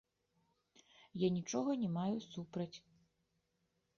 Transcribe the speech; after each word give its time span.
Я 1.25 1.29
нічога 1.35 1.71
не 1.83 1.89
маю 1.97 2.17
супраць. 2.33 2.77